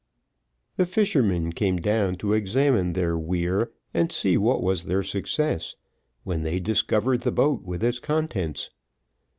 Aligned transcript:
The 0.77 0.87
fishermen 0.87 1.53
came 1.53 1.75
down 1.77 2.15
to 2.15 2.33
examine 2.33 2.93
their 2.93 3.15
weir, 3.15 3.71
and 3.93 4.11
see 4.11 4.35
what 4.35 4.63
was 4.63 4.85
their 4.85 5.03
success, 5.03 5.75
when 6.23 6.41
they 6.41 6.59
discovered 6.59 7.21
the 7.21 7.31
boat 7.31 7.61
with 7.61 7.83
its 7.83 7.99
contents. 7.99 8.71